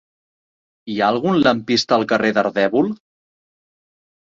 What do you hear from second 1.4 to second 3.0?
lampista al carrer d'Ardèvol?